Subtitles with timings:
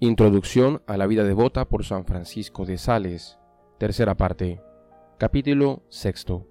[0.00, 3.36] Introducción a la vida devota por San Francisco de Sales.
[3.78, 4.62] Tercera parte.
[5.18, 6.46] Capítulo sexto.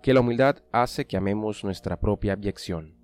[0.00, 2.94] Que la humildad hace que amemos nuestra propia abyección.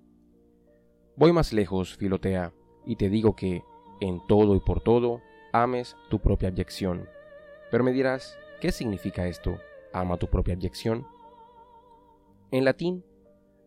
[1.17, 2.53] Voy más lejos, Filotea,
[2.85, 3.63] y te digo que,
[3.99, 5.19] en todo y por todo,
[5.51, 7.09] ames tu propia abyección.
[7.69, 9.57] Pero me dirás, ¿qué significa esto?
[9.91, 11.05] ¿Ama tu propia abyección?
[12.51, 13.03] En latín,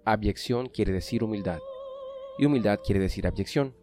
[0.06, 1.59] abyección quiere decir humildad,
[2.38, 3.75] y humildad quiere decir abyección.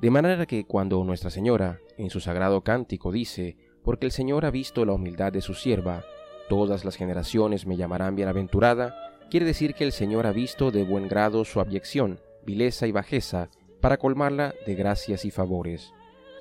[0.00, 4.50] De manera que cuando Nuestra Señora, en su sagrado cántico, dice, porque el Señor ha
[4.50, 6.04] visto la humildad de su sierva,
[6.48, 8.94] todas las generaciones me llamarán bienaventurada,
[9.30, 13.50] quiere decir que el Señor ha visto de buen grado su abyección, vileza y bajeza,
[13.82, 15.92] para colmarla de gracias y favores.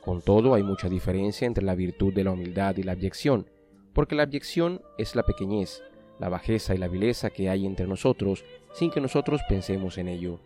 [0.02, 3.50] Con todo hay mucha diferencia entre la virtud de la humildad y la abyección,
[3.94, 5.84] porque la abyección es la pequeñez,
[6.18, 10.40] la bajeza y la vileza que hay entre nosotros sin que nosotros pensemos en ello.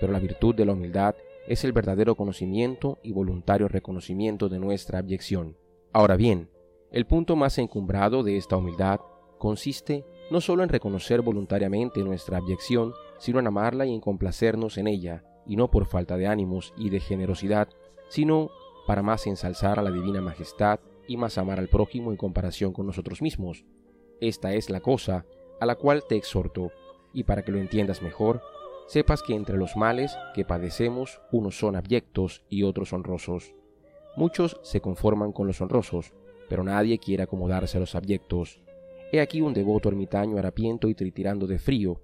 [0.00, 1.14] Pero la virtud de la humildad
[1.48, 5.56] es el verdadero conocimiento y voluntario reconocimiento de nuestra abyección.
[5.92, 6.50] Ahora bien,
[6.90, 9.00] el punto más encumbrado de esta humildad
[9.38, 14.88] consiste no solo en reconocer voluntariamente nuestra abyección, sino en amarla y en complacernos en
[14.88, 17.68] ella, y no por falta de ánimos y de generosidad,
[18.08, 18.50] sino
[18.86, 22.86] para más ensalzar a la divina majestad y más amar al prójimo en comparación con
[22.86, 23.64] nosotros mismos.
[24.20, 25.26] Esta es la cosa
[25.60, 26.72] a la cual te exhorto,
[27.12, 28.42] y para que lo entiendas mejor,
[28.86, 33.54] sepas que entre los males que padecemos unos son abyectos y otros honrosos.
[34.16, 36.14] Muchos se conforman con los honrosos,
[36.48, 38.60] pero nadie quiere acomodarse a los abyectos.
[39.12, 42.00] He aquí un devoto ermitaño harapiento y tritirando de frío.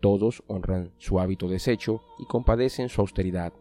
[0.00, 3.52] Todos honran su hábito deshecho y compadecen su austeridad.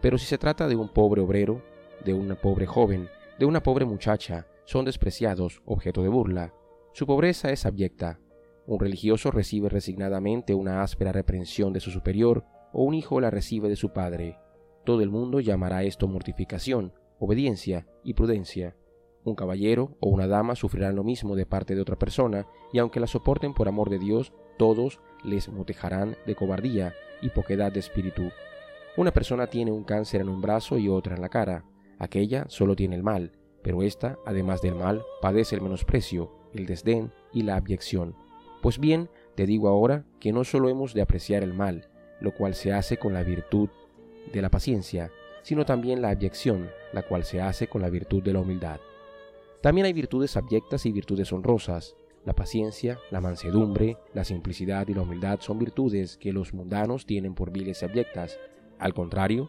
[0.00, 1.62] Pero si se trata de un pobre obrero,
[2.04, 6.52] de una pobre joven, de una pobre muchacha, son despreciados, objeto de burla.
[6.92, 8.18] Su pobreza es abyecta,
[8.66, 13.68] un religioso recibe resignadamente una áspera reprensión de su superior o un hijo la recibe
[13.68, 14.38] de su padre.
[14.84, 18.76] Todo el mundo llamará esto mortificación, obediencia y prudencia.
[19.24, 23.00] Un caballero o una dama sufrirán lo mismo de parte de otra persona y aunque
[23.00, 28.30] la soporten por amor de Dios, todos les motejarán de cobardía y poquedad de espíritu.
[28.96, 31.64] Una persona tiene un cáncer en un brazo y otra en la cara.
[31.98, 33.32] Aquella solo tiene el mal,
[33.62, 38.25] pero ésta, además del mal, padece el menosprecio, el desdén y la abyección.
[38.66, 41.88] Pues bien, te digo ahora que no solo hemos de apreciar el mal,
[42.18, 43.68] lo cual se hace con la virtud
[44.32, 45.12] de la paciencia,
[45.42, 48.80] sino también la abyección, la cual se hace con la virtud de la humildad.
[49.60, 51.94] También hay virtudes abyectas y virtudes honrosas.
[52.24, 57.36] La paciencia, la mansedumbre, la simplicidad y la humildad son virtudes que los mundanos tienen
[57.36, 58.40] por viles y abyectas.
[58.80, 59.48] Al contrario,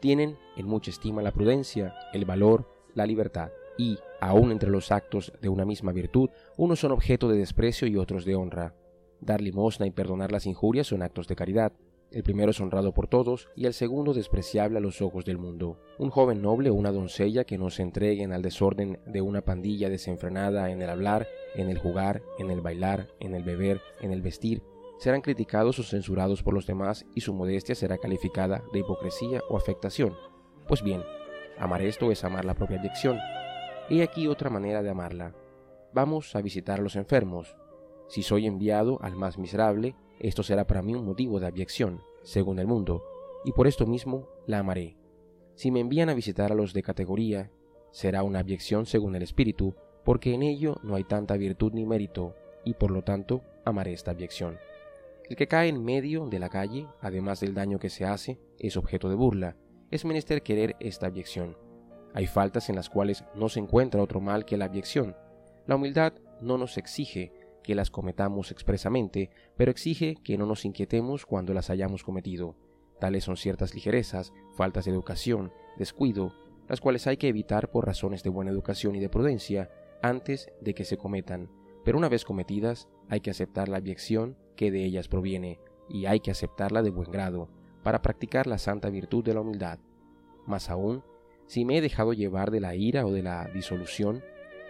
[0.00, 5.32] tienen en mucha estima la prudencia, el valor, la libertad y, aun entre los actos
[5.40, 8.74] de una misma virtud, unos son objeto de desprecio y otros de honra.
[9.20, 11.72] Dar limosna y perdonar las injurias son actos de caridad.
[12.12, 15.80] El primero es honrado por todos y el segundo despreciable a los ojos del mundo.
[15.98, 19.90] Un joven noble o una doncella que no se entreguen al desorden de una pandilla
[19.90, 21.26] desenfrenada en el hablar,
[21.56, 24.62] en el jugar, en el bailar, en el beber, en el vestir,
[24.98, 29.56] serán criticados o censurados por los demás y su modestia será calificada de hipocresía o
[29.56, 30.14] afectación.
[30.68, 31.02] Pues bien,
[31.58, 33.18] amar esto es amar la propia abyección,
[33.88, 35.34] He aquí otra manera de amarla.
[35.92, 37.56] Vamos a visitar a los enfermos.
[38.08, 42.58] Si soy enviado al más miserable, esto será para mí un motivo de abyección, según
[42.58, 43.04] el mundo,
[43.44, 44.96] y por esto mismo la amaré.
[45.54, 47.50] Si me envían a visitar a los de categoría,
[47.92, 49.74] será una abyección según el espíritu,
[50.04, 54.10] porque en ello no hay tanta virtud ni mérito, y por lo tanto amaré esta
[54.10, 54.58] abyección.
[55.28, 58.76] El que cae en medio de la calle, además del daño que se hace, es
[58.76, 59.56] objeto de burla,
[59.92, 61.56] es menester querer esta abyección.
[62.16, 65.14] Hay faltas en las cuales no se encuentra otro mal que la abyección.
[65.66, 67.30] La humildad no nos exige
[67.62, 72.56] que las cometamos expresamente, pero exige que no nos inquietemos cuando las hayamos cometido.
[73.00, 76.32] Tales son ciertas ligerezas, faltas de educación, descuido,
[76.68, 79.68] las cuales hay que evitar por razones de buena educación y de prudencia
[80.00, 81.50] antes de que se cometan,
[81.84, 86.20] pero una vez cometidas hay que aceptar la abyección que de ellas proviene, y hay
[86.20, 87.50] que aceptarla de buen grado,
[87.82, 89.80] para practicar la santa virtud de la humildad.
[90.46, 91.04] Más aún,
[91.46, 94.22] si me he dejado llevar de la ira o de la disolución,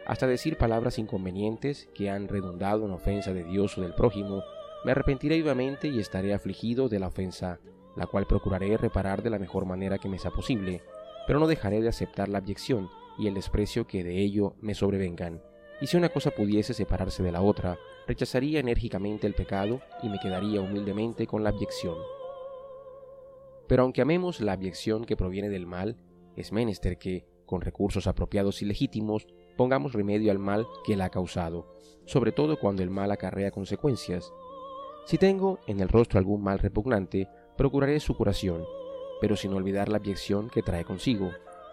[0.06, 4.42] hasta decir palabras inconvenientes que han redundado en ofensa de Dios o del prójimo,
[4.84, 7.58] me arrepentiré vivamente y estaré afligido de la ofensa,
[7.96, 10.82] la cual procuraré reparar de la mejor manera que me sea posible,
[11.26, 12.88] pero no dejaré de aceptar la abyección
[13.18, 15.42] y el desprecio que de ello me sobrevengan.
[15.80, 20.18] Y si una cosa pudiese separarse de la otra, rechazaría enérgicamente el pecado y me
[20.20, 21.96] quedaría humildemente con la abyección.
[23.66, 25.96] Pero aunque amemos la abyección que proviene del mal,
[26.36, 31.10] es menester que, con recursos apropiados y legítimos, pongamos remedio al mal que la ha
[31.10, 31.66] causado,
[32.04, 34.32] sobre todo cuando el mal acarrea consecuencias.
[35.06, 38.64] Si tengo en el rostro algún mal repugnante, procuraré su curación,
[39.20, 41.30] pero sin olvidar la abyección que trae consigo.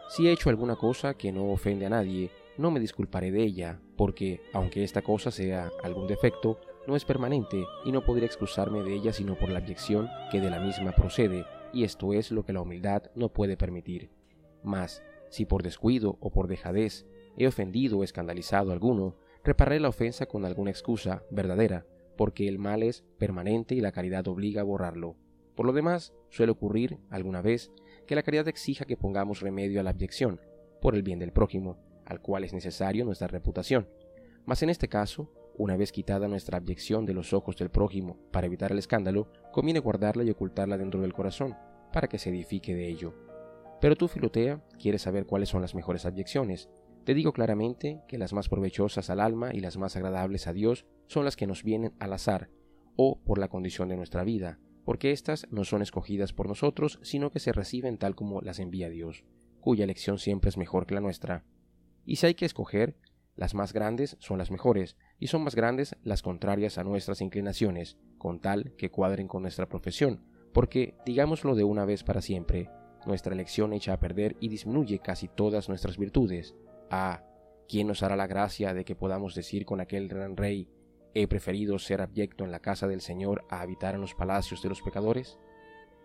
[0.10, 3.80] Si he hecho alguna cosa que no ofende a nadie, no me disculparé de ella,
[3.98, 8.94] porque, aunque esta cosa sea algún defecto, no es permanente y no podría excusarme de
[8.94, 12.54] ella sino por la abyección que de la misma procede, y esto es lo que
[12.54, 14.12] la humildad no puede permitir.
[14.64, 17.06] Mas, si por descuido o por dejadez
[17.38, 22.60] he ofendido o escandalizado a alguno, repararé la ofensa con alguna excusa verdadera, porque el
[22.60, 25.16] mal es permanente y la caridad obliga a borrarlo.
[25.56, 27.72] Por lo demás, suele ocurrir, alguna vez,
[28.08, 30.42] que la caridad exija que pongamos remedio a la abyección,
[30.82, 33.88] por el bien del prójimo, al cual es necesario nuestra reputación.
[34.46, 38.48] Mas en este caso, una vez quitada nuestra abyección de los ojos del prójimo para
[38.48, 41.56] evitar el escándalo, conviene guardarla y ocultarla dentro del corazón,
[41.92, 43.14] para que se edifique de ello.
[43.84, 46.70] Pero tú, Filotea, quieres saber cuáles son las mejores abyecciones.
[47.04, 50.86] Te digo claramente que las más provechosas al alma y las más agradables a Dios
[51.08, 52.50] son las que nos vienen al azar,
[52.96, 57.30] o por la condición de nuestra vida, porque éstas no son escogidas por nosotros, sino
[57.30, 59.26] que se reciben tal como las envía Dios,
[59.60, 61.44] cuya elección siempre es mejor que la nuestra.
[62.06, 62.96] Y si hay que escoger,
[63.36, 67.98] las más grandes son las mejores, y son más grandes las contrarias a nuestras inclinaciones,
[68.18, 72.70] con tal que cuadren con nuestra profesión, porque, digámoslo de una vez para siempre,
[73.08, 76.56] nuestra elección echa a perder y disminuye casi todas nuestras virtudes.
[76.90, 77.24] Ah,
[77.68, 80.68] ¿quién nos hará la gracia de que podamos decir con aquel gran rey,
[81.14, 84.70] he preferido ser abyecto en la casa del Señor a habitar en los palacios de
[84.70, 85.40] los pecadores?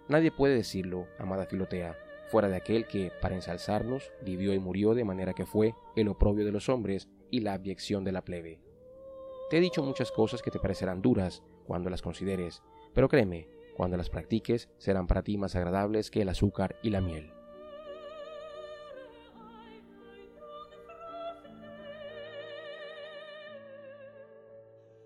[0.08, 1.96] Nadie puede decirlo, amada Filotea,
[2.28, 6.44] fuera de aquel que, para ensalzarnos, vivió y murió de manera que fue el oprobio
[6.44, 8.60] de los hombres y la abyección de la plebe.
[9.50, 12.62] Te he dicho muchas cosas que te parecerán duras cuando las consideres,
[12.94, 13.48] pero créeme,
[13.78, 17.37] cuando las practiques serán para ti más agradables que el azúcar y la miel.